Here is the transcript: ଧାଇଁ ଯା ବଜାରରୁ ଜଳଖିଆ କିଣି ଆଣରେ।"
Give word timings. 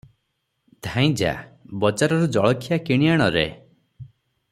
ଧାଇଁ 0.85 1.11
ଯା 1.19 1.33
ବଜାରରୁ 1.83 2.31
ଜଳଖିଆ 2.39 2.79
କିଣି 2.87 3.11
ଆଣରେ।" 3.17 3.45